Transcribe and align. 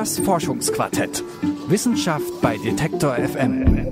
Das 0.00 0.18
Forschungsquartett. 0.18 1.22
Wissenschaft 1.68 2.40
bei 2.40 2.56
Detektor 2.56 3.16
FM. 3.16 3.86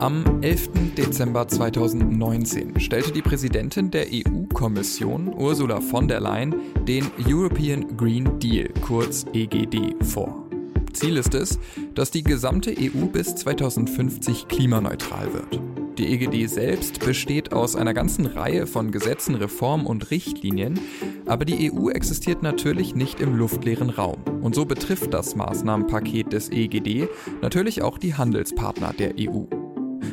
Am 0.00 0.24
11. 0.42 0.70
Dezember 0.96 1.46
2019 1.46 2.80
stellte 2.80 3.12
die 3.12 3.22
Präsidentin 3.22 3.92
der 3.92 4.06
EU-Kommission, 4.10 5.32
Ursula 5.32 5.80
von 5.80 6.08
der 6.08 6.18
Leyen, 6.18 6.52
den 6.84 7.06
European 7.24 7.96
Green 7.96 8.40
Deal, 8.40 8.70
kurz 8.84 9.24
EGD, 9.32 9.94
vor. 10.04 10.44
Ziel 10.92 11.16
ist 11.16 11.36
es, 11.36 11.60
dass 11.94 12.10
die 12.10 12.24
gesamte 12.24 12.74
EU 12.76 13.06
bis 13.06 13.36
2050 13.36 14.48
klimaneutral 14.48 15.32
wird. 15.32 15.60
Die 15.96 16.12
EGD 16.12 16.48
selbst 16.48 16.98
besteht 16.98 17.52
aus 17.52 17.76
einer 17.76 17.94
ganzen 17.94 18.26
Reihe 18.26 18.66
von 18.66 18.90
Gesetzen, 18.90 19.36
Reformen 19.36 19.86
und 19.86 20.10
Richtlinien, 20.10 20.80
aber 21.26 21.44
die 21.44 21.72
EU 21.72 21.90
existiert 21.90 22.42
natürlich 22.42 22.94
nicht 22.94 23.20
im 23.20 23.36
luftleeren 23.36 23.90
Raum. 23.90 24.22
Und 24.42 24.54
so 24.54 24.64
betrifft 24.64 25.14
das 25.14 25.34
Maßnahmenpaket 25.36 26.32
des 26.32 26.50
EGD 26.50 27.08
natürlich 27.42 27.82
auch 27.82 27.98
die 27.98 28.14
Handelspartner 28.14 28.92
der 28.92 29.14
EU. 29.18 29.44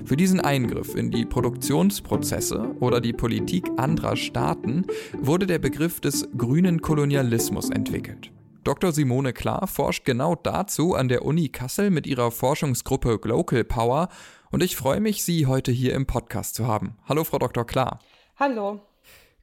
Für 0.06 0.18
diesen 0.18 0.40
Eingriff 0.40 0.96
in 0.96 1.12
die 1.12 1.26
Produktionsprozesse 1.26 2.76
oder 2.80 3.02
die 3.02 3.14
Politik 3.14 3.70
anderer 3.78 4.16
Staaten 4.16 4.86
wurde 5.20 5.48
der 5.48 5.60
Begriff 5.60 6.02
des 6.02 6.30
grünen 6.38 6.82
Kolonialismus 6.82 7.70
entwickelt. 7.70 8.32
Dr. 8.64 8.92
Simone 8.92 9.34
Klar 9.34 9.68
forscht 9.68 10.06
genau 10.06 10.36
dazu 10.36 10.94
an 10.94 11.08
der 11.08 11.26
Uni 11.26 11.50
Kassel 11.50 11.90
mit 11.90 12.06
ihrer 12.06 12.30
Forschungsgruppe 12.32 13.18
Global 13.20 13.64
Power 13.64 14.10
und 14.52 14.62
ich 14.62 14.76
freue 14.76 15.00
mich, 15.00 15.24
Sie 15.24 15.48
heute 15.48 15.72
hier 15.72 15.94
im 15.94 16.06
Podcast 16.06 16.56
zu 16.56 16.68
haben. 16.68 16.96
Hallo, 17.08 17.24
Frau 17.24 17.40
Dr. 17.40 17.66
Klar. 17.66 18.00
Hallo. 18.38 18.82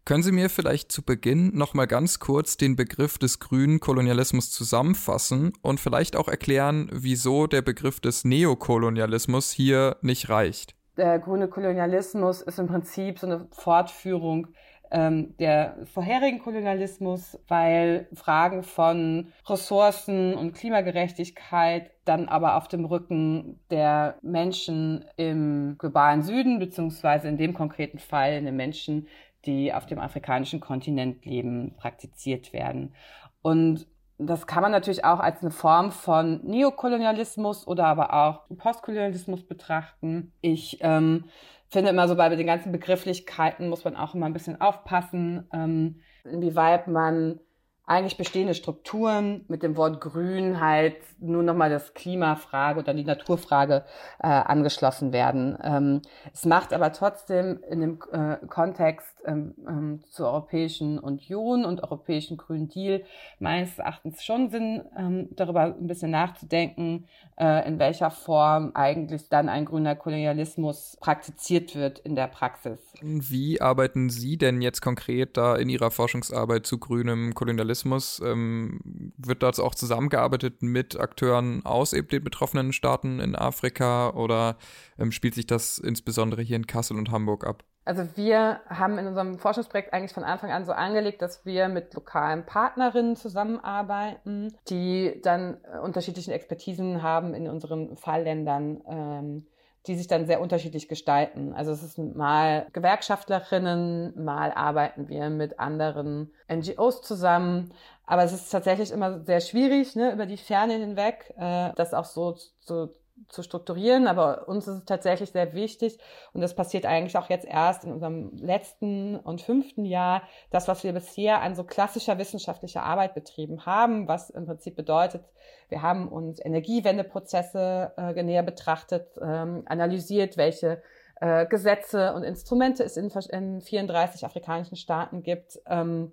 Können 0.09 0.23
Sie 0.23 0.33
mir 0.33 0.49
vielleicht 0.49 0.91
zu 0.91 1.03
Beginn 1.03 1.51
noch 1.55 1.75
mal 1.75 1.85
ganz 1.85 2.19
kurz 2.19 2.57
den 2.57 2.77
Begriff 2.77 3.19
des 3.19 3.41
grünen 3.41 3.79
Kolonialismus 3.79 4.51
zusammenfassen 4.51 5.53
und 5.61 5.81
vielleicht 5.81 6.17
auch 6.17 6.29
erklären, 6.29 6.89
wieso 6.91 7.47
der 7.47 7.61
Begriff 7.61 8.01
des 8.01 8.25
Neokolonialismus 8.25 9.51
hier 9.51 9.99
nicht 10.01 10.31
reicht? 10.31 10.75
Der 10.97 11.19
grüne 11.19 11.47
Kolonialismus 11.49 12.41
ist 12.41 12.59
im 12.59 12.69
Prinzip 12.69 13.19
so 13.19 13.27
eine 13.27 13.49
Fortführung 13.51 14.47
ähm, 14.91 15.37
der 15.39 15.77
vorherigen 15.93 16.39
Kolonialismus, 16.39 17.39
weil 17.47 18.09
Fragen 18.15 18.63
von 18.63 19.33
Ressourcen 19.47 20.35
und 20.35 20.55
Klimagerechtigkeit 20.55 21.91
dann 22.07 22.29
aber 22.29 22.57
auf 22.57 22.69
dem 22.69 22.87
Rücken 22.87 23.61
der 23.71 24.17
Menschen 24.23 25.05
im 25.17 25.77
globalen 25.77 26.23
Süden, 26.23 26.59
beziehungsweise 26.59 27.29
in 27.29 27.37
dem 27.37 27.53
konkreten 27.53 27.99
Fall 27.99 28.33
in 28.33 28.47
den 28.47 28.57
Menschen, 28.57 29.07
die 29.49 29.73
auf 29.73 29.87
dem 29.87 29.99
afrikanischen 29.99 30.61
Kontinent 30.61 31.25
leben, 31.25 31.75
praktiziert 31.79 32.53
werden. 32.53 32.95
Und 33.41 33.87
das 34.19 34.47
kann 34.47 34.63
man 34.63 34.73
natürlich 34.73 35.05
auch 35.05 35.21
als 35.21 35.41
eine 35.41 35.51
Form 35.51 35.91
von 35.91 36.45
Neokolonialismus 36.45 37.67
oder 37.67 37.87
aber 37.87 38.13
auch 38.13 38.43
Postkolonialismus 38.57 39.47
betrachten. 39.47 40.33
Ich 40.43 40.79
ähm, 40.83 41.25
finde 41.69 41.91
immer 41.91 42.09
so 42.09 42.17
bei 42.17 42.29
den 42.29 42.47
ganzen 42.47 42.73
Begrifflichkeiten 42.73 43.69
muss 43.69 43.85
man 43.85 43.97
auch 43.97 44.15
immer 44.15 44.27
ein 44.27 44.33
bisschen 44.35 44.61
aufpassen, 44.61 45.49
ähm, 45.53 46.01
inwieweit 46.25 46.89
man 46.89 47.41
eigentlich 47.89 48.19
bestehende 48.19 48.55
Strukturen 48.55 49.47
mit 49.49 49.63
dem 49.63 49.77
Wort 49.77 50.01
Grün 50.01 50.61
halt 50.61 50.97
nur 51.21 51.43
nochmal 51.43 51.71
das 51.71 51.95
Klimafrage 51.95 52.81
oder 52.81 52.93
die 52.93 53.05
Naturfrage 53.05 53.85
äh, 54.19 54.27
angeschlossen 54.27 55.13
werden. 55.13 55.57
Ähm, 55.63 56.03
es 56.33 56.45
macht 56.45 56.75
aber 56.75 56.93
trotzdem 56.93 57.61
in 57.71 57.81
dem 57.81 57.99
äh, 58.13 58.47
Kontext 58.47 59.17
ähm, 59.25 59.55
ähm, 59.67 60.01
zur 60.11 60.27
Europäischen 60.29 60.99
Union 60.99 61.65
und 61.65 61.83
Europäischen 61.83 62.37
Grünen 62.37 62.69
Deal 62.69 63.03
meines 63.39 63.79
Erachtens 63.79 64.23
schon 64.23 64.51
Sinn, 64.51 64.83
ähm, 64.97 65.29
darüber 65.31 65.63
ein 65.63 65.87
bisschen 65.87 66.11
nachzudenken, 66.11 67.07
äh, 67.39 67.67
in 67.67 67.79
welcher 67.79 68.11
Form 68.11 68.73
eigentlich 68.75 69.31
dann 69.31 69.49
ein 69.49 69.65
grüner 69.65 69.97
Kolonialismus 69.97 70.99
praktiziert 71.01 71.75
wird 71.75 72.01
in 72.01 72.17
der 72.17 72.27
Praxis. 72.27 72.79
Wie 73.01 73.63
arbeiten 73.63 74.11
Sie 74.11 74.37
denn 74.37 74.61
jetzt 74.61 74.83
konkret 74.83 75.39
da 75.39 75.57
in 75.57 75.71
Ihrer 75.71 75.91
Forschungsarbeit 75.91 76.67
zu 76.67 76.79
grünem 76.79 77.35
Kolonialismus? 77.35 77.78
Journalismus 77.79 78.21
ähm, 78.25 79.13
wird 79.17 79.43
dort 79.43 79.59
auch 79.61 79.75
zusammengearbeitet 79.75 80.63
mit 80.63 80.99
Akteuren 80.99 81.65
aus 81.65 81.93
eben 81.93 82.09
den 82.09 82.25
betroffenen 82.25 82.73
Staaten 82.73 83.21
in 83.21 83.37
Afrika 83.37 84.11
oder 84.11 84.57
ähm, 84.99 85.13
spielt 85.13 85.35
sich 85.35 85.47
das 85.47 85.79
insbesondere 85.79 86.43
hier 86.43 86.57
in 86.57 86.67
Kassel 86.67 86.97
und 86.97 87.11
Hamburg 87.11 87.47
ab? 87.47 87.65
Also 87.85 88.05
wir 88.17 88.61
haben 88.69 88.99
in 88.99 89.07
unserem 89.07 89.39
Forschungsprojekt 89.39 89.95
eigentlich 89.95 90.13
von 90.13 90.25
Anfang 90.25 90.51
an 90.51 90.67
so 90.67 90.73
angelegt, 90.73 91.23
dass 91.23 91.47
wir 91.47 91.69
mit 91.69 91.95
lokalen 91.95 92.45
Partnerinnen 92.45 93.17
zusammenarbeiten, 93.17 94.55
die 94.69 95.21
dann 95.23 95.59
äh, 95.65 95.79
unterschiedlichen 95.79 96.33
Expertisen 96.33 97.03
haben 97.03 97.35
in 97.35 97.49
unseren 97.49 97.97
Fallländern. 97.97 98.83
Ähm, 98.87 99.47
die 99.89 99.97
sich 99.97 100.07
dann 100.07 100.27
sehr 100.27 100.41
unterschiedlich 100.41 100.87
gestalten. 100.87 101.55
Also 101.55 101.73
es 101.73 101.83
ist 101.83 101.99
mal 101.99 102.67
Gewerkschaftlerinnen, 102.73 104.23
mal 104.23 104.53
arbeiten 104.53 105.09
wir 105.09 105.31
mit 105.31 105.59
anderen 105.59 106.31
NGOs 106.53 107.03
zusammen. 107.03 107.73
Aber 108.05 108.23
es 108.23 108.33
ist 108.33 108.51
tatsächlich 108.51 108.91
immer 108.91 109.21
sehr 109.25 109.41
schwierig, 109.41 109.97
ne, 109.97 110.13
über 110.13 110.27
die 110.27 110.37
Ferne 110.37 110.75
hinweg, 110.75 111.35
äh, 111.37 111.73
das 111.75 111.95
auch 111.95 112.05
so 112.05 112.37
zu 112.61 112.95
zu 113.29 113.43
strukturieren, 113.43 114.07
aber 114.07 114.49
uns 114.49 114.67
ist 114.67 114.75
es 114.75 114.85
tatsächlich 114.85 115.31
sehr 115.31 115.53
wichtig 115.53 115.99
und 116.33 116.41
das 116.41 116.55
passiert 116.55 116.87
eigentlich 116.87 117.17
auch 117.17 117.29
jetzt 117.29 117.47
erst 117.47 117.85
in 117.85 117.93
unserem 117.93 118.31
letzten 118.37 119.17
und 119.17 119.43
fünften 119.43 119.85
Jahr, 119.85 120.23
das, 120.51 120.69
was 120.69 120.85
wir 120.85 120.93
bisher 120.93 121.43
an 121.43 121.55
so 121.55 121.65
klassischer 121.65 122.19
wissenschaftlicher 122.19 122.83
Arbeit 122.83 123.15
betrieben 123.15 123.67
haben, 123.67 124.09
was 124.09 124.31
im 124.31 124.47
Prinzip 124.47 124.77
bedeutet, 124.77 125.25
wir 125.69 125.83
haben 125.83 126.09
uns 126.09 126.45
Energiewendeprozesse 126.45 127.93
äh, 127.97 128.23
näher 128.23 128.43
betrachtet, 128.43 129.07
ähm, 129.21 129.63
analysiert, 129.67 130.37
welche 130.37 130.83
äh, 131.21 131.47
Gesetze 131.47 132.15
und 132.15 132.23
Instrumente 132.23 132.85
es 132.85 132.97
in, 132.97 133.11
in 133.31 133.61
34 133.61 134.25
afrikanischen 134.25 134.77
Staaten 134.77 135.23
gibt. 135.23 135.59
Ähm, 135.67 136.13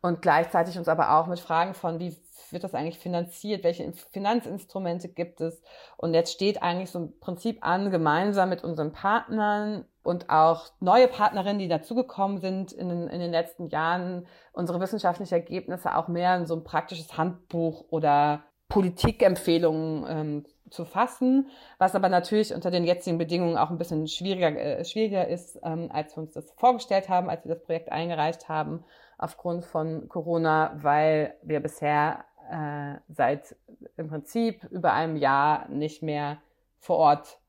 und 0.00 0.22
gleichzeitig 0.22 0.78
uns 0.78 0.88
aber 0.88 1.18
auch 1.18 1.26
mit 1.26 1.40
Fragen 1.40 1.74
von, 1.74 1.98
wie 1.98 2.16
wird 2.50 2.64
das 2.64 2.74
eigentlich 2.74 2.98
finanziert, 2.98 3.64
welche 3.64 3.92
Finanzinstrumente 4.12 5.08
gibt 5.08 5.40
es. 5.40 5.60
Und 5.96 6.14
jetzt 6.14 6.32
steht 6.32 6.62
eigentlich 6.62 6.90
so 6.90 7.00
ein 7.00 7.20
Prinzip 7.20 7.58
an, 7.60 7.90
gemeinsam 7.90 8.48
mit 8.48 8.64
unseren 8.64 8.92
Partnern 8.92 9.84
und 10.02 10.30
auch 10.30 10.66
neue 10.80 11.08
Partnerinnen, 11.08 11.58
die 11.58 11.68
dazugekommen 11.68 12.38
sind 12.38 12.72
in 12.72 12.88
den, 12.88 13.08
in 13.08 13.20
den 13.20 13.32
letzten 13.32 13.68
Jahren, 13.68 14.26
unsere 14.52 14.80
wissenschaftlichen 14.80 15.34
Ergebnisse 15.34 15.94
auch 15.96 16.08
mehr 16.08 16.36
in 16.36 16.46
so 16.46 16.54
ein 16.54 16.64
praktisches 16.64 17.18
Handbuch 17.18 17.84
oder 17.90 18.42
Politikempfehlungen 18.68 20.06
ähm, 20.08 20.46
zu 20.70 20.84
fassen, 20.84 21.48
was 21.78 21.94
aber 21.94 22.10
natürlich 22.10 22.54
unter 22.54 22.70
den 22.70 22.84
jetzigen 22.84 23.16
Bedingungen 23.16 23.56
auch 23.56 23.70
ein 23.70 23.78
bisschen 23.78 24.06
schwieriger, 24.06 24.48
äh, 24.48 24.84
schwieriger 24.84 25.26
ist, 25.26 25.58
ähm, 25.62 25.90
als 25.92 26.14
wir 26.16 26.22
uns 26.22 26.32
das 26.32 26.50
vorgestellt 26.52 27.08
haben, 27.08 27.30
als 27.30 27.44
wir 27.44 27.54
das 27.54 27.64
Projekt 27.64 27.90
eingereicht 27.90 28.48
haben 28.48 28.84
aufgrund 29.18 29.64
von 29.64 30.08
Corona, 30.08 30.72
weil 30.76 31.34
wir 31.42 31.60
bisher 31.60 32.24
äh, 32.50 32.98
seit 33.08 33.56
im 33.96 34.08
Prinzip 34.08 34.64
über 34.70 34.92
einem 34.92 35.16
Jahr 35.16 35.68
nicht 35.68 36.02
mehr 36.02 36.38
vor 36.78 36.96
Ort 36.96 37.40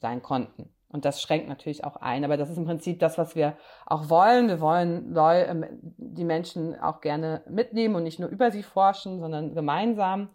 sein 0.00 0.22
konnten. 0.22 0.70
Und 0.88 1.04
das 1.04 1.20
schränkt 1.20 1.48
natürlich 1.48 1.82
auch 1.82 1.96
ein. 1.96 2.24
Aber 2.24 2.36
das 2.36 2.50
ist 2.50 2.56
im 2.56 2.66
Prinzip 2.66 3.00
das, 3.00 3.18
was 3.18 3.34
wir 3.34 3.56
auch 3.84 4.10
wollen. 4.10 4.46
Wir 4.46 4.60
wollen 4.60 5.12
ähm, 5.16 5.66
die 5.96 6.22
Menschen 6.22 6.78
auch 6.78 7.00
gerne 7.00 7.42
mitnehmen 7.48 7.96
und 7.96 8.04
nicht 8.04 8.20
nur 8.20 8.28
über 8.28 8.52
sie 8.52 8.62
forschen, 8.62 9.18
sondern 9.18 9.56
gemeinsam. 9.56 10.28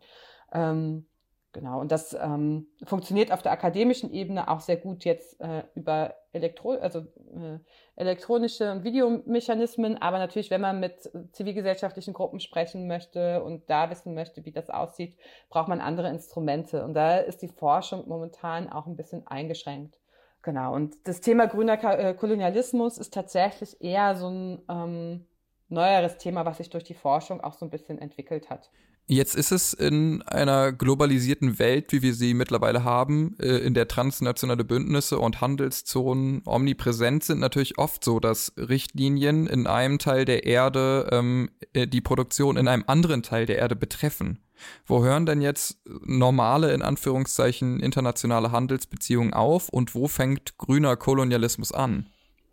Ähm, 0.52 1.06
Genau, 1.52 1.80
und 1.80 1.92
das 1.92 2.14
ähm, 2.14 2.68
funktioniert 2.84 3.32
auf 3.32 3.42
der 3.42 3.52
akademischen 3.52 4.14
Ebene 4.14 4.50
auch 4.50 4.60
sehr 4.60 4.78
gut 4.78 5.04
jetzt 5.04 5.42
äh, 5.42 5.64
über 5.74 6.14
Elektro 6.32 6.74
also, 6.74 7.00
äh, 7.00 7.58
elektronische 7.96 8.72
und 8.72 8.84
Videomechanismen, 8.84 10.00
aber 10.00 10.20
natürlich, 10.20 10.52
wenn 10.52 10.62
man 10.62 10.80
mit 10.80 11.10
zivilgesellschaftlichen 11.32 12.14
Gruppen 12.14 12.40
sprechen 12.40 12.86
möchte 12.86 13.44
und 13.44 13.68
da 13.68 13.90
wissen 13.90 14.14
möchte, 14.14 14.46
wie 14.46 14.52
das 14.52 14.70
aussieht, 14.70 15.18
braucht 15.50 15.70
man 15.70 15.82
andere 15.82 16.10
Instrumente. 16.10 16.84
Und 16.84 16.94
da 16.94 17.18
ist 17.18 17.42
die 17.42 17.48
Forschung 17.48 18.08
momentan 18.08 18.70
auch 18.70 18.86
ein 18.86 18.96
bisschen 18.96 19.26
eingeschränkt. 19.26 19.98
Genau, 20.44 20.76
und 20.76 20.96
das 21.06 21.20
Thema 21.20 21.48
grüner 21.48 21.84
äh, 21.84 22.14
Kolonialismus 22.14 23.00
ist 23.00 23.12
tatsächlich 23.14 23.82
eher 23.82 24.16
so 24.16 24.30
ein 24.30 24.62
ähm, 24.70 25.26
neueres 25.68 26.18
Thema, 26.18 26.46
was 26.46 26.58
sich 26.58 26.70
durch 26.70 26.84
die 26.84 26.94
Forschung 26.94 27.42
auch 27.42 27.54
so 27.54 27.66
ein 27.66 27.72
bisschen 27.72 27.98
entwickelt 27.98 28.52
hat. 28.52 28.70
Jetzt 29.12 29.34
ist 29.34 29.52
es 29.52 29.74
in 29.74 30.22
einer 30.22 30.72
globalisierten 30.72 31.58
Welt, 31.58 31.92
wie 31.92 32.04
wir 32.04 32.14
sie 32.14 32.36
mittlerweile 32.36 32.84
haben, 32.84 33.36
äh, 33.40 33.58
in 33.58 33.74
der 33.74 33.88
transnationale 33.88 34.64
Bündnisse 34.64 35.18
und 35.18 35.42
Handelszonen 35.42 36.44
omnipräsent 36.46 37.24
sind, 37.24 37.40
natürlich 37.40 37.80
oft 37.80 38.04
so, 38.04 38.20
dass 38.20 38.54
Richtlinien 38.56 39.48
in 39.48 39.66
einem 39.66 39.98
Teil 39.98 40.26
der 40.26 40.46
Erde 40.46 41.10
ähm, 41.12 41.50
äh, 41.74 41.88
die 41.88 42.02
Produktion 42.02 42.56
in 42.56 42.68
einem 42.68 42.84
anderen 42.86 43.24
Teil 43.24 43.48
der 43.48 43.58
Erde 43.58 43.76
betreffen. 43.76 44.44
Wo 44.86 45.04
hören 45.04 45.26
denn 45.26 45.42
jetzt 45.42 45.80
normale, 46.06 46.72
in 46.72 46.84
Anführungszeichen, 46.84 47.80
internationale 47.80 48.52
Handelsbeziehungen 48.52 49.34
auf 49.34 49.70
und 49.70 49.96
wo 49.96 50.08
fängt 50.08 50.60
grüner 50.60 50.96
Kolonialismus 50.96 51.72
an? 51.72 52.06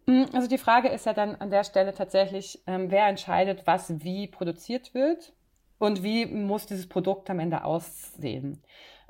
Hm, 0.07 0.25
also 0.33 0.49
die 0.49 0.57
Frage 0.57 0.89
ist 0.89 1.05
ja 1.05 1.13
dann 1.13 1.35
an 1.35 1.51
der 1.51 1.65
Stelle 1.65 1.93
tatsächlich, 1.93 2.63
ähm, 2.67 2.91
wer 2.91 3.09
entscheidet, 3.09 3.67
was 3.67 3.93
wie 4.03 4.27
produziert 4.27 4.95
wird 4.95 5.35
und 5.79 6.03
wie 6.03 6.27
muss 6.27 6.67
dieses 6.67 6.89
Produkt 6.89 7.31
am 7.31 7.39
Ende 7.39 7.65
aussehen. 7.65 8.63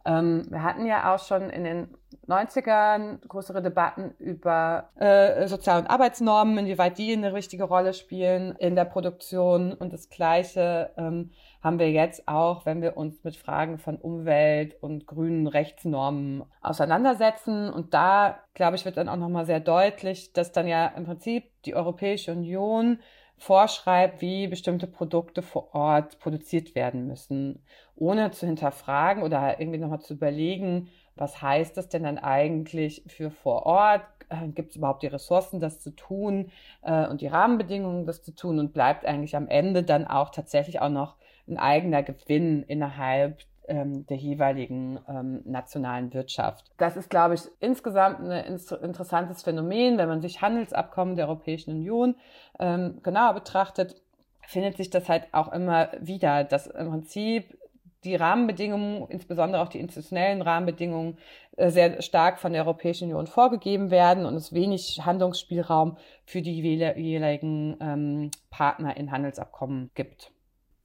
Ähm, 0.06 0.46
wir 0.50 0.62
hatten 0.62 0.86
ja 0.86 1.12
auch 1.12 1.18
schon 1.18 1.50
in 1.50 1.64
den 1.64 1.88
90ern 2.28 3.26
größere 3.26 3.60
Debatten 3.60 4.14
über 4.18 4.90
äh, 4.94 5.48
Sozial- 5.48 5.80
und 5.80 5.88
Arbeitsnormen, 5.88 6.58
inwieweit 6.58 6.98
die 6.98 7.12
eine 7.12 7.32
richtige 7.32 7.64
Rolle 7.64 7.92
spielen 7.92 8.54
in 8.56 8.76
der 8.76 8.84
Produktion. 8.84 9.72
Und 9.72 9.92
das 9.92 10.08
Gleiche 10.08 10.90
ähm, 10.96 11.32
haben 11.60 11.80
wir 11.80 11.90
jetzt 11.90 12.28
auch, 12.28 12.64
wenn 12.66 12.82
wir 12.82 12.96
uns 12.96 13.24
mit 13.24 13.36
Fragen 13.36 13.78
von 13.78 13.96
Umwelt 13.96 14.80
und 14.80 15.06
grünen 15.06 15.48
Rechtsnormen 15.48 16.44
auseinandersetzen. 16.60 17.68
Und 17.68 17.92
da, 17.92 18.38
glaube 18.54 18.76
ich, 18.76 18.84
wird 18.84 18.96
dann 18.96 19.08
auch 19.08 19.16
nochmal 19.16 19.46
sehr 19.46 19.60
deutlich, 19.60 20.32
dass 20.32 20.52
dann 20.52 20.68
ja 20.68 20.86
im 20.86 21.04
Prinzip 21.04 21.50
die 21.64 21.74
Europäische 21.74 22.30
Union 22.30 23.00
vorschreibt, 23.38 24.20
wie 24.20 24.46
bestimmte 24.48 24.86
Produkte 24.86 25.42
vor 25.42 25.74
Ort 25.74 26.18
produziert 26.18 26.74
werden 26.74 27.06
müssen, 27.06 27.62
ohne 27.94 28.30
zu 28.30 28.46
hinterfragen 28.46 29.22
oder 29.22 29.60
irgendwie 29.60 29.78
nochmal 29.78 30.00
zu 30.00 30.14
überlegen, 30.14 30.88
was 31.16 31.40
heißt 31.40 31.76
das 31.76 31.88
denn 31.88 32.04
dann 32.04 32.18
eigentlich 32.18 33.02
für 33.06 33.30
vor 33.30 33.66
Ort? 33.66 34.02
Äh, 34.28 34.48
Gibt 34.48 34.70
es 34.70 34.76
überhaupt 34.76 35.02
die 35.02 35.08
Ressourcen, 35.08 35.60
das 35.60 35.80
zu 35.80 35.90
tun 35.90 36.50
äh, 36.82 37.06
und 37.06 37.20
die 37.20 37.26
Rahmenbedingungen, 37.26 38.06
das 38.06 38.22
zu 38.22 38.34
tun 38.34 38.58
und 38.58 38.72
bleibt 38.72 39.06
eigentlich 39.06 39.36
am 39.36 39.48
Ende 39.48 39.82
dann 39.82 40.06
auch 40.06 40.30
tatsächlich 40.30 40.80
auch 40.80 40.90
noch 40.90 41.16
ein 41.48 41.58
eigener 41.58 42.02
Gewinn 42.02 42.62
innerhalb 42.64 43.40
ähm, 43.68 44.06
der 44.06 44.16
jeweiligen 44.16 44.98
ähm, 45.08 45.42
nationalen 45.44 46.12
Wirtschaft. 46.14 46.70
Das 46.78 46.96
ist, 46.96 47.10
glaube 47.10 47.34
ich, 47.34 47.42
insgesamt 47.60 48.20
ein 48.20 48.58
interessantes 48.82 49.42
Phänomen. 49.42 49.98
Wenn 49.98 50.08
man 50.08 50.22
sich 50.22 50.42
Handelsabkommen 50.42 51.16
der 51.16 51.28
Europäischen 51.28 51.70
Union 51.70 52.16
ähm, 52.58 53.00
genauer 53.02 53.34
betrachtet, 53.34 54.00
findet 54.46 54.76
sich 54.76 54.90
das 54.90 55.08
halt 55.08 55.28
auch 55.32 55.52
immer 55.52 55.90
wieder, 56.00 56.44
dass 56.44 56.66
im 56.66 56.90
Prinzip 56.90 57.58
die 58.04 58.14
Rahmenbedingungen, 58.14 59.08
insbesondere 59.08 59.60
auch 59.60 59.68
die 59.68 59.80
institutionellen 59.80 60.40
Rahmenbedingungen, 60.40 61.18
äh, 61.56 61.70
sehr 61.70 62.00
stark 62.02 62.38
von 62.38 62.52
der 62.52 62.62
Europäischen 62.64 63.04
Union 63.04 63.26
vorgegeben 63.26 63.90
werden 63.90 64.24
und 64.24 64.34
es 64.34 64.52
wenig 64.52 65.00
Handlungsspielraum 65.04 65.96
für 66.24 66.40
die 66.40 66.54
jeweiligen 66.54 67.76
ähm, 67.80 68.30
Partner 68.50 68.96
in 68.96 69.10
Handelsabkommen 69.10 69.90
gibt. 69.94 70.30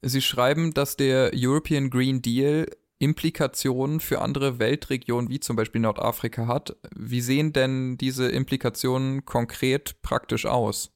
Sie 0.02 0.20
schreiben, 0.20 0.74
dass 0.74 0.96
der 0.96 1.30
European 1.34 1.88
Green 1.88 2.22
Deal 2.22 2.66
Implikationen 2.98 4.00
für 4.00 4.20
andere 4.20 4.58
Weltregionen 4.58 5.28
wie 5.28 5.40
zum 5.40 5.56
Beispiel 5.56 5.80
Nordafrika 5.80 6.46
hat. 6.46 6.76
Wie 6.94 7.20
sehen 7.20 7.52
denn 7.52 7.96
diese 7.98 8.28
Implikationen 8.28 9.24
konkret 9.24 10.02
praktisch 10.02 10.46
aus? 10.46 10.92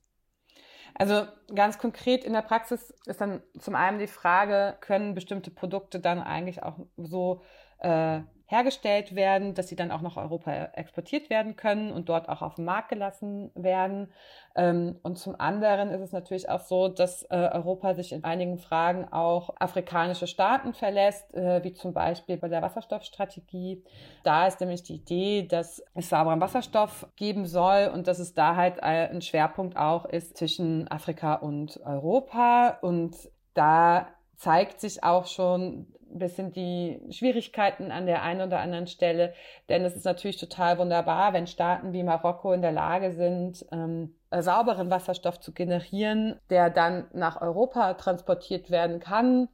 Also 0.94 1.26
ganz 1.54 1.78
konkret 1.78 2.24
in 2.24 2.32
der 2.32 2.42
Praxis 2.42 2.94
ist 3.06 3.20
dann 3.20 3.42
zum 3.58 3.74
einen 3.74 3.98
die 3.98 4.06
Frage, 4.06 4.76
können 4.80 5.14
bestimmte 5.14 5.50
Produkte 5.50 6.00
dann 6.00 6.20
eigentlich 6.20 6.62
auch 6.62 6.78
so 6.96 7.42
äh, 7.78 8.20
hergestellt 8.46 9.16
werden, 9.16 9.54
dass 9.54 9.68
sie 9.68 9.74
dann 9.74 9.90
auch 9.90 10.02
nach 10.02 10.16
Europa 10.16 10.52
exportiert 10.74 11.30
werden 11.30 11.56
können 11.56 11.90
und 11.90 12.08
dort 12.08 12.28
auch 12.28 12.42
auf 12.42 12.54
den 12.54 12.64
Markt 12.64 12.90
gelassen 12.90 13.50
werden. 13.54 14.12
Ähm, 14.54 15.00
und 15.02 15.18
zum 15.18 15.34
anderen 15.38 15.90
ist 15.90 16.00
es 16.00 16.12
natürlich 16.12 16.48
auch 16.48 16.60
so, 16.60 16.86
dass 16.86 17.24
äh, 17.24 17.34
Europa 17.34 17.94
sich 17.94 18.12
in 18.12 18.22
einigen 18.22 18.58
Fragen 18.58 19.12
auch 19.12 19.50
afrikanische 19.58 20.28
Staaten 20.28 20.74
verlässt, 20.74 21.34
äh, 21.34 21.64
wie 21.64 21.72
zum 21.72 21.92
Beispiel 21.92 22.36
bei 22.36 22.48
der 22.48 22.62
Wasserstoffstrategie. 22.62 23.82
Da 24.22 24.46
ist 24.46 24.60
nämlich 24.60 24.84
die 24.84 24.94
Idee, 24.94 25.42
dass 25.42 25.82
es 25.94 26.08
sauberen 26.08 26.40
Wasserstoff 26.40 27.08
geben 27.16 27.46
soll 27.46 27.90
und 27.92 28.06
dass 28.06 28.20
es 28.20 28.34
da 28.34 28.54
halt 28.54 28.80
ein 28.80 29.22
Schwerpunkt 29.22 29.76
auch 29.76 30.04
ist 30.04 30.36
zwischen 30.36 30.88
Afrika 30.88 31.34
und 31.34 31.80
Europa. 31.84 32.78
Und 32.80 33.16
da 33.54 34.06
zeigt 34.36 34.80
sich 34.80 35.02
auch 35.02 35.26
schon 35.26 35.86
ein 36.16 36.18
bisschen 36.18 36.50
die 36.50 37.00
Schwierigkeiten 37.10 37.92
an 37.92 38.06
der 38.06 38.22
einen 38.22 38.40
oder 38.40 38.60
anderen 38.60 38.86
Stelle. 38.86 39.34
Denn 39.68 39.84
es 39.84 39.94
ist 39.94 40.04
natürlich 40.04 40.38
total 40.38 40.78
wunderbar, 40.78 41.32
wenn 41.32 41.46
Staaten 41.46 41.92
wie 41.92 42.02
Marokko 42.02 42.52
in 42.52 42.62
der 42.62 42.72
Lage 42.72 43.12
sind, 43.12 43.64
ähm, 43.70 44.14
sauberen 44.30 44.90
Wasserstoff 44.90 45.40
zu 45.40 45.52
generieren, 45.52 46.40
der 46.50 46.70
dann 46.70 47.06
nach 47.12 47.40
Europa 47.40 47.94
transportiert 47.94 48.70
werden 48.70 48.98
kann, 48.98 49.48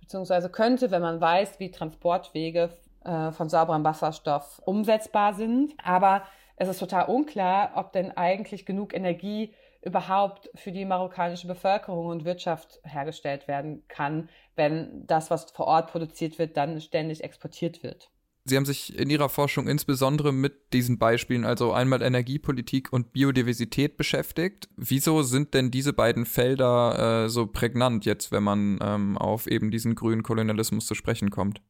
beziehungsweise 0.00 0.50
könnte, 0.50 0.90
wenn 0.90 1.02
man 1.02 1.20
weiß, 1.20 1.60
wie 1.60 1.70
Transportwege 1.70 2.70
äh, 3.04 3.30
von 3.30 3.48
sauberem 3.48 3.84
Wasserstoff 3.84 4.60
umsetzbar 4.64 5.34
sind. 5.34 5.74
Aber 5.82 6.22
es 6.58 6.68
ist 6.68 6.78
total 6.78 7.06
unklar, 7.06 7.72
ob 7.76 7.92
denn 7.92 8.10
eigentlich 8.16 8.66
genug 8.66 8.94
Energie 8.94 9.54
überhaupt 9.82 10.50
für 10.56 10.72
die 10.72 10.84
marokkanische 10.84 11.46
Bevölkerung 11.46 12.06
und 12.06 12.24
Wirtschaft 12.24 12.80
hergestellt 12.82 13.46
werden 13.46 13.84
kann, 13.86 14.28
wenn 14.56 15.06
das, 15.06 15.30
was 15.30 15.50
vor 15.52 15.66
Ort 15.66 15.92
produziert 15.92 16.38
wird, 16.38 16.56
dann 16.56 16.80
ständig 16.80 17.22
exportiert 17.22 17.82
wird. 17.84 18.10
Sie 18.44 18.56
haben 18.56 18.64
sich 18.64 18.98
in 18.98 19.10
Ihrer 19.10 19.28
Forschung 19.28 19.68
insbesondere 19.68 20.32
mit 20.32 20.72
diesen 20.72 20.98
Beispielen, 20.98 21.44
also 21.44 21.72
einmal 21.72 22.02
Energiepolitik 22.02 22.92
und 22.92 23.12
Biodiversität 23.12 23.96
beschäftigt. 23.96 24.68
Wieso 24.76 25.22
sind 25.22 25.52
denn 25.54 25.70
diese 25.70 25.92
beiden 25.92 26.24
Felder 26.24 27.24
äh, 27.24 27.28
so 27.28 27.46
prägnant 27.46 28.06
jetzt, 28.06 28.32
wenn 28.32 28.42
man 28.42 28.78
ähm, 28.82 29.18
auf 29.18 29.46
eben 29.46 29.70
diesen 29.70 29.94
grünen 29.94 30.22
Kolonialismus 30.22 30.86
zu 30.86 30.94
sprechen 30.94 31.30
kommt? 31.30 31.60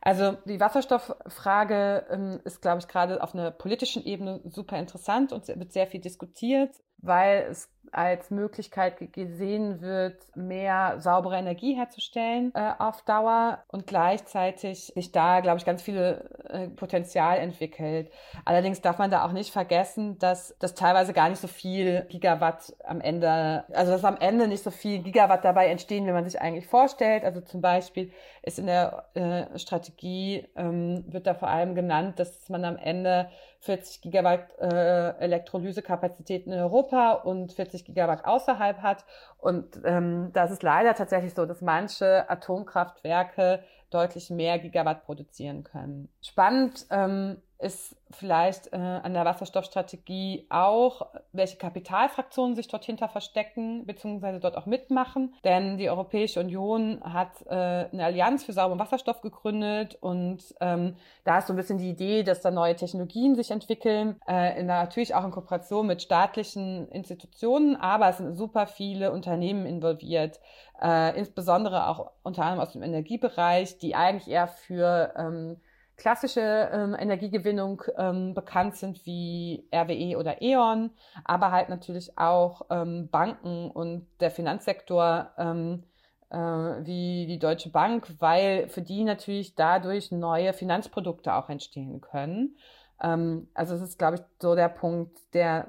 Also 0.00 0.36
die 0.44 0.60
Wasserstofffrage 0.60 2.06
ähm, 2.10 2.40
ist, 2.44 2.62
glaube 2.62 2.78
ich, 2.78 2.88
gerade 2.88 3.22
auf 3.22 3.34
einer 3.34 3.50
politischen 3.50 4.04
Ebene 4.04 4.40
super 4.44 4.78
interessant 4.78 5.32
und 5.32 5.48
wird 5.48 5.72
sehr 5.72 5.86
viel 5.86 6.00
diskutiert 6.00 6.70
weil 6.98 7.46
es 7.50 7.70
als 7.92 8.30
Möglichkeit 8.30 9.12
gesehen 9.12 9.80
wird, 9.80 10.16
mehr 10.34 10.96
saubere 10.98 11.36
Energie 11.36 11.74
herzustellen 11.74 12.52
äh, 12.54 12.72
auf 12.78 13.02
Dauer 13.02 13.62
und 13.68 13.86
gleichzeitig 13.86 14.92
sich 14.94 15.12
da, 15.12 15.40
glaube 15.40 15.58
ich, 15.58 15.64
ganz 15.64 15.82
viel 15.82 16.28
äh, 16.48 16.68
Potenzial 16.68 17.38
entwickelt. 17.38 18.10
Allerdings 18.44 18.80
darf 18.80 18.98
man 18.98 19.10
da 19.10 19.24
auch 19.24 19.32
nicht 19.32 19.52
vergessen, 19.52 20.18
dass 20.18 20.56
das 20.58 20.74
teilweise 20.74 21.12
gar 21.12 21.28
nicht 21.28 21.40
so 21.40 21.46
viel 21.46 22.02
Gigawatt 22.08 22.76
am 22.84 23.00
Ende, 23.00 23.64
also 23.72 23.92
dass 23.92 24.04
am 24.04 24.16
Ende 24.18 24.48
nicht 24.48 24.64
so 24.64 24.72
viel 24.72 24.98
Gigawatt 24.98 25.44
dabei 25.44 25.68
entstehen, 25.68 26.06
wie 26.06 26.12
man 26.12 26.24
sich 26.24 26.40
eigentlich 26.40 26.66
vorstellt. 26.66 27.24
Also 27.24 27.40
zum 27.40 27.60
Beispiel 27.60 28.12
ist 28.46 28.60
in 28.60 28.66
der 28.66 29.06
äh, 29.14 29.58
Strategie, 29.58 30.46
ähm, 30.54 31.04
wird 31.08 31.26
da 31.26 31.34
vor 31.34 31.48
allem 31.48 31.74
genannt, 31.74 32.20
dass 32.20 32.48
man 32.48 32.64
am 32.64 32.76
Ende 32.76 33.28
40 33.60 34.02
Gigawatt 34.02 34.56
äh, 34.60 35.18
Elektrolysekapazitäten 35.18 36.52
in 36.52 36.60
Europa 36.60 37.12
und 37.12 37.52
40 37.52 37.84
Gigawatt 37.84 38.24
außerhalb 38.24 38.78
hat. 38.82 39.04
Und 39.38 39.80
ähm, 39.84 40.30
das 40.32 40.52
ist 40.52 40.62
leider 40.62 40.94
tatsächlich 40.94 41.34
so, 41.34 41.44
dass 41.44 41.60
manche 41.60 42.30
Atomkraftwerke 42.30 43.64
deutlich 43.90 44.30
mehr 44.30 44.60
Gigawatt 44.60 45.04
produzieren 45.04 45.64
können. 45.64 46.08
Spannend 46.22 46.86
ähm, 46.90 47.42
ist 47.58 47.96
vielleicht 48.10 48.72
äh, 48.72 48.76
an 48.76 49.14
der 49.14 49.24
Wasserstoffstrategie 49.24 50.46
auch, 50.50 51.06
welche 51.32 51.56
Kapitalfraktionen 51.56 52.54
sich 52.54 52.68
dort 52.68 52.84
hinter 52.84 53.08
verstecken, 53.08 53.86
beziehungsweise 53.86 54.40
dort 54.40 54.56
auch 54.56 54.66
mitmachen. 54.66 55.34
Denn 55.44 55.78
die 55.78 55.88
Europäische 55.88 56.40
Union 56.40 57.00
hat 57.02 57.30
äh, 57.46 57.54
eine 57.54 58.04
Allianz 58.04 58.44
für 58.44 58.52
sauberen 58.52 58.78
Wasserstoff 58.78 59.22
gegründet 59.22 59.96
und 60.00 60.54
ähm, 60.60 60.96
da 61.24 61.38
ist 61.38 61.46
so 61.46 61.54
ein 61.54 61.56
bisschen 61.56 61.78
die 61.78 61.90
Idee, 61.90 62.22
dass 62.22 62.42
da 62.42 62.50
neue 62.50 62.76
Technologien 62.76 63.34
sich 63.34 63.50
entwickeln, 63.50 64.20
äh, 64.28 64.60
in, 64.60 64.66
natürlich 64.66 65.14
auch 65.14 65.24
in 65.24 65.30
Kooperation 65.30 65.86
mit 65.86 66.02
staatlichen 66.02 66.88
Institutionen, 66.90 67.76
aber 67.76 68.08
es 68.08 68.18
sind 68.18 68.36
super 68.36 68.66
viele 68.66 69.12
Unternehmen 69.12 69.66
involviert, 69.66 70.40
äh, 70.80 71.18
insbesondere 71.18 71.88
auch 71.88 72.12
unter 72.22 72.42
anderem 72.42 72.60
aus 72.60 72.72
dem 72.72 72.82
Energiebereich, 72.82 73.78
die 73.78 73.94
eigentlich 73.94 74.28
eher 74.28 74.48
für 74.48 75.14
ähm, 75.16 75.60
klassische 75.96 76.70
ähm, 76.72 76.94
Energiegewinnung 76.98 77.82
ähm, 77.96 78.34
bekannt 78.34 78.76
sind 78.76 79.06
wie 79.06 79.68
RWE 79.74 80.18
oder 80.18 80.42
E.ON, 80.42 80.90
aber 81.24 81.50
halt 81.50 81.68
natürlich 81.68 82.18
auch 82.18 82.62
ähm, 82.70 83.08
Banken 83.08 83.70
und 83.70 84.06
der 84.20 84.30
Finanzsektor 84.30 85.30
ähm, 85.38 85.84
äh, 86.30 86.36
wie 86.36 87.26
die 87.26 87.38
Deutsche 87.38 87.70
Bank, 87.70 88.14
weil 88.18 88.68
für 88.68 88.82
die 88.82 89.04
natürlich 89.04 89.54
dadurch 89.54 90.12
neue 90.12 90.52
Finanzprodukte 90.52 91.34
auch 91.34 91.48
entstehen 91.48 92.00
können. 92.00 92.56
Ähm, 93.00 93.48
also 93.54 93.74
es 93.74 93.82
ist, 93.82 93.98
glaube 93.98 94.16
ich, 94.16 94.22
so 94.40 94.54
der 94.54 94.68
Punkt, 94.68 95.18
der 95.34 95.68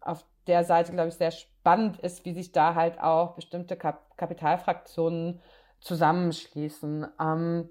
auf 0.00 0.24
der 0.46 0.64
Seite, 0.64 0.92
glaube 0.92 1.08
ich, 1.08 1.14
sehr 1.14 1.30
spannend 1.30 1.98
ist, 2.00 2.24
wie 2.24 2.34
sich 2.34 2.52
da 2.52 2.74
halt 2.74 3.00
auch 3.00 3.34
bestimmte 3.34 3.76
Kap 3.76 4.16
Kapitalfraktionen 4.16 5.40
zusammenschließen. 5.80 7.06
Ähm, 7.20 7.68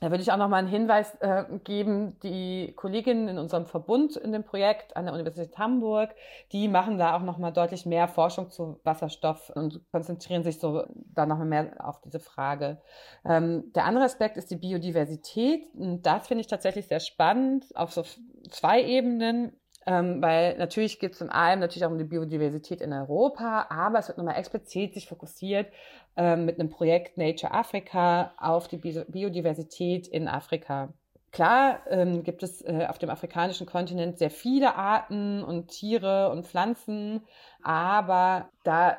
da 0.00 0.10
würde 0.10 0.22
ich 0.22 0.30
auch 0.32 0.36
noch 0.36 0.48
mal 0.48 0.58
einen 0.58 0.68
Hinweis 0.68 1.14
äh, 1.20 1.44
geben. 1.64 2.18
Die 2.22 2.74
Kolleginnen 2.76 3.28
in 3.28 3.38
unserem 3.38 3.64
Verbund 3.64 4.16
in 4.16 4.32
dem 4.32 4.44
Projekt 4.44 4.96
an 4.96 5.06
der 5.06 5.14
Universität 5.14 5.56
Hamburg, 5.56 6.14
die 6.52 6.68
machen 6.68 6.98
da 6.98 7.16
auch 7.16 7.22
noch 7.22 7.38
mal 7.38 7.52
deutlich 7.52 7.86
mehr 7.86 8.06
Forschung 8.06 8.50
zu 8.50 8.80
Wasserstoff 8.84 9.50
und 9.50 9.80
konzentrieren 9.92 10.42
sich 10.42 10.58
so 10.58 10.84
da 11.14 11.24
noch 11.24 11.38
mal 11.38 11.46
mehr 11.46 11.76
auf 11.78 12.02
diese 12.02 12.20
Frage. 12.20 12.82
Ähm, 13.24 13.72
der 13.74 13.86
andere 13.86 14.04
Aspekt 14.04 14.36
ist 14.36 14.50
die 14.50 14.56
Biodiversität. 14.56 15.66
Und 15.74 16.02
das 16.02 16.26
finde 16.26 16.42
ich 16.42 16.48
tatsächlich 16.48 16.86
sehr 16.86 17.00
spannend 17.00 17.64
auf 17.74 17.92
so 17.92 18.04
zwei 18.50 18.82
Ebenen. 18.82 19.58
Ähm, 19.86 20.22
weil 20.22 20.56
natürlich 20.56 20.98
geht 20.98 21.12
es 21.12 21.18
zum 21.18 21.28
einen 21.28 21.60
natürlich 21.60 21.84
auch 21.84 21.90
um 21.90 21.98
die 21.98 22.04
Biodiversität 22.04 22.80
in 22.80 22.92
Europa, 22.92 23.66
aber 23.68 23.98
es 23.98 24.08
wird 24.08 24.16
nochmal 24.16 24.36
explizit 24.36 24.94
sich 24.94 25.06
fokussiert 25.06 25.66
mit 26.16 26.60
einem 26.60 26.70
Projekt 26.70 27.18
Nature 27.18 27.52
Africa 27.52 28.32
auf 28.38 28.68
die 28.68 28.76
Biodiversität 28.76 30.06
in 30.06 30.28
Afrika. 30.28 30.90
Klar 31.34 31.80
ähm, 31.90 32.22
gibt 32.22 32.44
es 32.44 32.62
äh, 32.62 32.86
auf 32.88 32.98
dem 32.98 33.10
afrikanischen 33.10 33.66
Kontinent 33.66 34.18
sehr 34.18 34.30
viele 34.30 34.76
Arten 34.76 35.42
und 35.42 35.66
Tiere 35.66 36.30
und 36.30 36.46
Pflanzen, 36.46 37.22
aber 37.60 38.50
da 38.62 38.96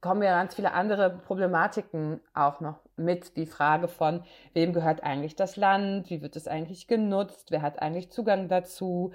kommen 0.00 0.22
ja 0.22 0.38
ganz 0.38 0.54
viele 0.54 0.74
andere 0.74 1.10
Problematiken 1.10 2.20
auch 2.34 2.60
noch 2.60 2.78
mit. 2.96 3.36
Die 3.36 3.46
Frage 3.46 3.88
von, 3.88 4.22
wem 4.54 4.72
gehört 4.72 5.02
eigentlich 5.02 5.34
das 5.34 5.56
Land? 5.56 6.08
Wie 6.08 6.22
wird 6.22 6.36
es 6.36 6.46
eigentlich 6.46 6.86
genutzt? 6.86 7.50
Wer 7.50 7.62
hat 7.62 7.82
eigentlich 7.82 8.12
Zugang 8.12 8.48
dazu? 8.48 9.12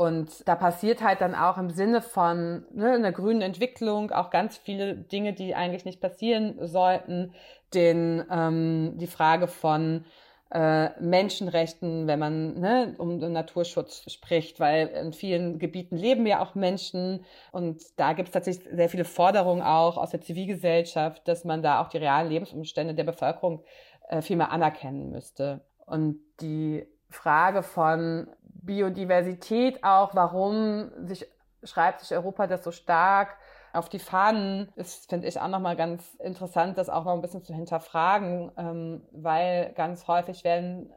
Und 0.00 0.48
da 0.48 0.54
passiert 0.54 1.02
halt 1.02 1.20
dann 1.20 1.34
auch 1.34 1.58
im 1.58 1.68
Sinne 1.68 2.00
von 2.00 2.64
ne, 2.72 2.92
einer 2.92 3.12
grünen 3.12 3.42
Entwicklung 3.42 4.10
auch 4.12 4.30
ganz 4.30 4.56
viele 4.56 4.96
Dinge, 4.96 5.34
die 5.34 5.54
eigentlich 5.54 5.84
nicht 5.84 6.00
passieren 6.00 6.56
sollten. 6.66 7.34
Den, 7.74 8.24
ähm, 8.30 8.94
die 8.96 9.06
Frage 9.06 9.46
von, 9.46 10.06
äh, 10.52 10.88
Menschenrechten, 11.02 12.06
wenn 12.06 12.18
man 12.18 12.58
ne, 12.58 12.94
um 12.96 13.20
den 13.20 13.32
Naturschutz 13.32 14.10
spricht, 14.10 14.58
weil 14.58 14.86
in 14.86 15.12
vielen 15.12 15.58
Gebieten 15.58 15.98
leben 15.98 16.26
ja 16.26 16.40
auch 16.40 16.54
Menschen 16.54 17.26
und 17.52 17.82
da 17.96 18.14
gibt 18.14 18.30
es 18.30 18.32
tatsächlich 18.32 18.66
sehr 18.72 18.88
viele 18.88 19.04
Forderungen 19.04 19.60
auch 19.60 19.98
aus 19.98 20.12
der 20.12 20.22
Zivilgesellschaft, 20.22 21.28
dass 21.28 21.44
man 21.44 21.62
da 21.62 21.82
auch 21.82 21.88
die 21.88 21.98
realen 21.98 22.30
Lebensumstände 22.30 22.94
der 22.94 23.04
Bevölkerung 23.04 23.62
äh, 24.08 24.22
viel 24.22 24.36
mehr 24.36 24.50
anerkennen 24.50 25.10
müsste. 25.10 25.60
Und 25.84 26.20
die 26.40 26.86
Frage 27.10 27.62
von 27.62 28.28
Biodiversität 28.62 29.82
auch, 29.84 30.14
warum 30.14 30.90
sich, 31.06 31.26
schreibt 31.62 32.00
sich 32.00 32.12
Europa 32.12 32.46
das 32.46 32.64
so 32.64 32.70
stark 32.70 33.36
auf 33.72 33.88
die 33.88 33.98
Fahnen 33.98 34.68
ist, 34.74 35.08
finde 35.08 35.28
ich, 35.28 35.40
auch 35.40 35.48
nochmal 35.48 35.76
ganz 35.76 36.14
interessant, 36.14 36.76
das 36.76 36.88
auch 36.88 37.04
noch 37.04 37.12
ein 37.12 37.20
bisschen 37.20 37.44
zu 37.44 37.54
hinterfragen, 37.54 38.50
ähm, 38.56 39.02
weil 39.12 39.72
ganz 39.74 40.08
häufig 40.08 40.42
werden 40.42 40.92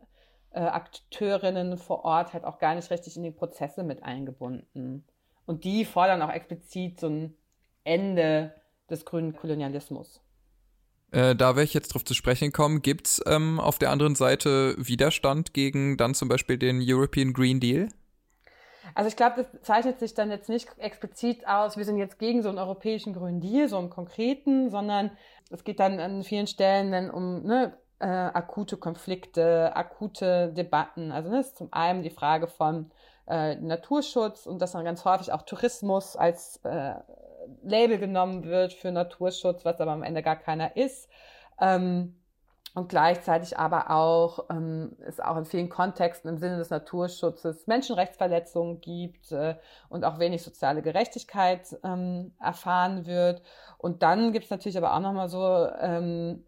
äh, 0.51 0.61
Akteurinnen 0.61 1.77
vor 1.77 2.03
Ort 2.03 2.33
halt 2.33 2.45
auch 2.45 2.57
gar 2.59 2.75
nicht 2.75 2.89
richtig 2.89 3.15
in 3.15 3.23
die 3.23 3.31
Prozesse 3.31 3.83
mit 3.83 4.03
eingebunden. 4.03 5.05
Und 5.45 5.63
die 5.65 5.85
fordern 5.85 6.21
auch 6.21 6.31
explizit 6.31 6.99
so 6.99 7.07
ein 7.09 7.37
Ende 7.83 8.55
des 8.89 9.05
grünen 9.05 9.35
Kolonialismus. 9.35 10.21
Äh, 11.13 11.35
da 11.35 11.55
wäre 11.55 11.63
ich 11.63 11.75
jetzt 11.75 11.93
drauf 11.93 12.03
zu 12.03 12.15
sprechen 12.15 12.51
kommen. 12.51 12.81
Gibt 12.81 13.07
es 13.07 13.21
ähm, 13.27 13.59
auf 13.59 13.77
der 13.77 13.91
anderen 13.91 14.15
Seite 14.15 14.75
Widerstand 14.77 15.53
gegen 15.53 15.95
dann 15.95 16.15
zum 16.15 16.27
Beispiel 16.27 16.57
den 16.57 16.81
European 16.83 17.33
Green 17.33 17.59
Deal? 17.59 17.89
Also 18.95 19.07
ich 19.07 19.15
glaube, 19.15 19.43
das 19.43 19.61
zeichnet 19.61 19.99
sich 19.99 20.15
dann 20.15 20.31
jetzt 20.31 20.49
nicht 20.49 20.67
explizit 20.77 21.47
aus, 21.47 21.77
wir 21.77 21.85
sind 21.85 21.97
jetzt 21.97 22.19
gegen 22.19 22.41
so 22.41 22.49
einen 22.49 22.57
europäischen 22.57 23.13
Grünen 23.13 23.41
Deal, 23.41 23.67
so 23.67 23.77
einen 23.77 23.89
konkreten, 23.89 24.69
sondern 24.69 25.11
es 25.51 25.63
geht 25.63 25.79
dann 25.79 25.99
an 25.99 26.23
vielen 26.23 26.47
Stellen 26.47 26.91
dann 26.91 27.09
um 27.09 27.43
ne, 27.43 27.73
äh, 27.99 28.05
akute 28.05 28.77
Konflikte, 28.77 29.75
akute 29.75 30.51
Debatten. 30.53 31.11
Also 31.11 31.29
das 31.29 31.35
ne, 31.35 31.41
ist 31.41 31.57
zum 31.57 31.69
einen 31.71 32.03
die 32.03 32.09
Frage 32.09 32.47
von 32.47 32.91
äh, 33.27 33.55
Naturschutz 33.55 34.45
und 34.45 34.61
dass 34.61 34.73
dann 34.73 34.83
ganz 34.83 35.05
häufig 35.05 35.31
auch 35.31 35.43
Tourismus 35.43 36.15
als 36.15 36.59
äh, 36.63 36.95
Label 37.63 37.97
genommen 37.97 38.43
wird 38.43 38.73
für 38.73 38.91
Naturschutz, 38.91 39.65
was 39.65 39.79
aber 39.79 39.91
am 39.91 40.03
Ende 40.03 40.21
gar 40.21 40.35
keiner 40.35 40.75
ist. 40.75 41.09
Ähm, 41.59 42.15
und 42.75 42.89
gleichzeitig 42.89 43.57
aber 43.59 43.91
auch 43.91 44.49
ähm, 44.49 44.97
es 45.05 45.19
auch 45.19 45.37
in 45.37 45.45
vielen 45.45 45.69
Kontexten 45.69 46.29
im 46.29 46.37
Sinne 46.37 46.57
des 46.57 46.71
Naturschutzes 46.71 47.67
Menschenrechtsverletzungen 47.67 48.81
gibt 48.81 49.31
äh, 49.31 49.55
und 49.89 50.03
auch 50.03 50.17
wenig 50.17 50.41
soziale 50.41 50.81
Gerechtigkeit 50.81 51.77
ähm, 51.83 52.33
erfahren 52.39 53.05
wird. 53.05 53.43
Und 53.77 54.01
dann 54.01 54.33
gibt 54.33 54.45
es 54.45 54.51
natürlich 54.51 54.77
aber 54.77 54.95
auch 54.95 55.01
nochmal 55.01 55.29
so 55.29 55.67
ähm, 55.79 56.43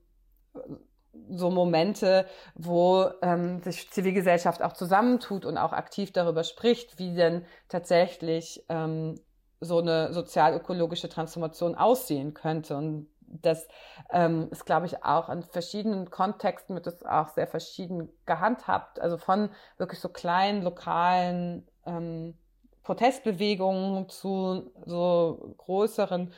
so 1.30 1.50
Momente, 1.50 2.26
wo 2.56 3.10
ähm, 3.22 3.62
sich 3.62 3.90
Zivilgesellschaft 3.92 4.62
auch 4.62 4.74
zusammentut 4.74 5.46
und 5.46 5.58
auch 5.58 5.74
aktiv 5.74 6.12
darüber 6.12 6.44
spricht, 6.44 7.00
wie 7.00 7.14
denn 7.14 7.46
tatsächlich 7.70 8.64
ähm, 8.70 9.16
so 9.62 9.80
eine 9.80 10.14
sozial-ökologische 10.14 11.10
Transformation 11.10 11.76
aussehen 11.76 12.34
könnte. 12.34 12.76
Und 12.78 13.08
das 13.28 13.68
ähm, 14.12 14.50
ist, 14.52 14.66
glaube 14.66 14.86
ich, 14.86 15.04
auch 15.04 15.30
in 15.30 15.44
verschiedenen 15.44 16.10
Kontexten 16.10 16.76
wird 16.76 16.88
es 16.88 17.06
auch 17.06 17.30
sehr 17.30 17.48
verschieden 17.48 18.10
gehandhabt. 18.26 19.00
Also 19.00 19.18
von 19.18 19.50
wirklich 19.78 20.00
so 20.00 20.10
kleinen 20.10 20.62
lokalen 20.62 21.68
ähm, 21.86 22.36
Protestbewegungen 22.84 24.10
zu 24.10 24.72
so 24.86 25.56
größeren 25.58 26.32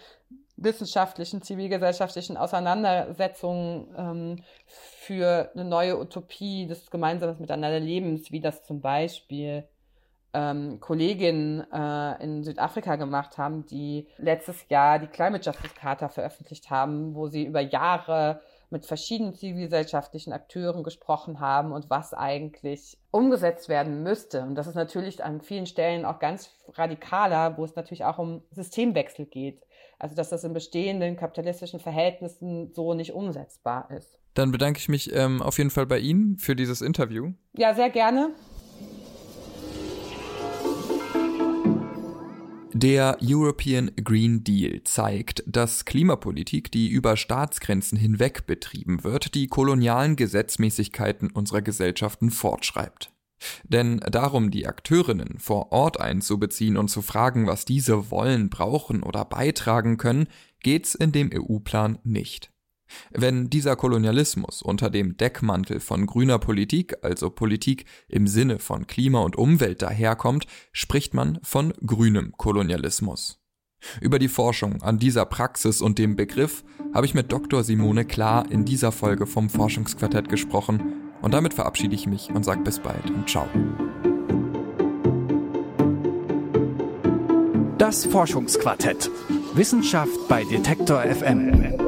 wissenschaftlichen, 0.56 1.42
zivilgesellschaftlichen 1.42 2.36
Auseinandersetzungen 2.36 3.94
ähm, 3.96 4.44
für 4.66 5.52
eine 5.54 5.66
neue 5.66 6.00
Utopie 6.00 6.66
des 6.66 6.90
gemeinsamen 6.90 7.40
Miteinander 7.40 7.80
Lebens, 7.80 8.32
wie 8.32 8.42
das 8.42 8.64
zum 8.64 8.82
Beispiel 8.82 9.68
ähm, 10.34 10.80
Kolleginnen 10.80 11.66
äh, 11.72 12.24
in 12.24 12.44
Südafrika 12.44 12.96
gemacht 12.96 13.38
haben, 13.38 13.66
die 13.66 14.08
letztes 14.18 14.68
Jahr 14.70 15.00
die 15.00 15.08
Climate 15.08 15.44
Justice 15.44 15.74
Charta 15.80 16.10
veröffentlicht 16.10 16.70
haben, 16.70 17.16
wo 17.16 17.28
sie 17.28 17.46
über 17.46 17.62
Jahre 17.62 18.42
mit 18.70 18.86
verschiedenen 18.86 19.34
zivilgesellschaftlichen 19.34 20.34
Akteuren 20.34 20.84
gesprochen 20.84 21.40
haben 21.40 21.72
und 21.72 21.90
was 21.90 22.14
eigentlich 22.14 22.98
umgesetzt 23.12 23.70
werden 23.70 24.04
müsste. 24.04 24.42
Und 24.42 24.56
das 24.56 24.68
ist 24.68 24.76
natürlich 24.76 25.24
an 25.24 25.42
vielen 25.42 25.66
Stellen 25.66 26.06
auch 26.06 26.20
ganz 26.20 26.52
radikaler, 26.74 27.58
wo 27.58 27.64
es 27.64 27.76
natürlich 27.76 28.04
auch 28.04 28.18
um 28.18 28.44
Systemwechsel 28.52 29.26
geht. 29.26 29.62
Also 30.00 30.16
dass 30.16 30.30
das 30.30 30.44
in 30.44 30.54
bestehenden 30.54 31.16
kapitalistischen 31.16 31.80
Verhältnissen 31.80 32.72
so 32.74 32.94
nicht 32.94 33.14
umsetzbar 33.14 33.90
ist. 33.90 34.20
Dann 34.34 34.52
bedanke 34.52 34.80
ich 34.80 34.90
mich 34.90 35.16
ähm, 35.16 35.42
auf 35.42 35.58
jeden 35.58 35.72
Fall 35.72 35.88
bei 35.88 35.98
Ihnen 35.98 36.38
für 36.38 36.56
dieses 36.56 36.82
Interview. 36.82 37.32
Ja, 37.54 37.74
sehr 37.74 37.90
gerne. 37.90 38.36
Der 42.80 43.18
European 43.24 43.90
Green 44.04 44.44
Deal 44.44 44.84
zeigt, 44.84 45.44
dass 45.48 45.84
Klimapolitik, 45.86 46.72
die 46.72 46.90
über 46.90 47.18
Staatsgrenzen 47.18 47.98
hinweg 47.98 48.46
betrieben 48.46 49.04
wird, 49.04 49.34
die 49.34 49.48
kolonialen 49.48 50.16
Gesetzmäßigkeiten 50.16 51.32
unserer 51.32 51.64
Gesellschaften 51.64 52.30
fortschreibt. 52.30 53.12
Denn 53.64 54.00
darum, 54.02 54.52
die 54.52 54.68
Akteurinnen 54.68 55.40
vor 55.40 55.72
Ort 55.72 56.00
einzubeziehen 56.00 56.78
und 56.78 56.90
zu 56.90 57.02
fragen, 57.02 57.48
was 57.48 57.66
diese 57.66 58.12
wollen, 58.12 58.52
brauchen 58.52 59.02
oder 59.02 59.26
beitragen 59.26 59.98
können, 59.98 60.28
geht's 60.62 60.94
in 60.94 61.12
dem 61.12 61.32
EU-Plan 61.34 61.98
nicht. 62.04 62.52
Wenn 63.12 63.50
dieser 63.50 63.76
Kolonialismus 63.76 64.62
unter 64.62 64.90
dem 64.90 65.18
Deckmantel 65.18 65.80
von 65.80 66.06
grüner 66.06 66.40
Politik, 66.40 66.96
also 67.02 67.30
Politik 67.30 67.86
im 68.08 68.28
Sinne 68.28 68.60
von 68.60 68.88
Klima 68.88 69.20
und 69.20 69.36
Umwelt 69.36 69.82
daherkommt, 69.82 70.46
spricht 70.72 71.14
man 71.14 71.40
von 71.44 71.74
grünem 71.86 72.34
Kolonialismus. 72.38 73.40
Über 74.02 74.20
die 74.20 74.28
Forschung 74.28 74.82
an 74.82 75.00
dieser 75.00 75.26
Praxis 75.26 75.82
und 75.82 76.00
dem 76.00 76.16
Begriff 76.16 76.64
habe 76.94 77.06
ich 77.06 77.14
mit 77.14 77.32
Dr. 77.32 77.64
Simone 77.64 78.06
Klar 78.06 78.50
in 78.50 78.66
dieser 78.66 78.92
Folge 78.92 79.28
vom 79.28 79.50
Forschungsquartett 79.50 80.30
gesprochen 80.30 80.94
und 81.22 81.34
damit 81.34 81.54
verabschiede 81.54 81.96
ich 81.96 82.08
mich 82.08 82.30
und 82.30 82.44
sage 82.44 82.62
bis 82.62 82.80
bald 82.80 83.10
und 83.10 83.30
ciao. 83.30 83.48
Das 87.78 88.06
Forschungsquartett. 88.06 89.10
Wissenschaft 89.54 90.28
bei 90.28 90.44
Detektor 90.44 91.02
FM. 91.04 91.87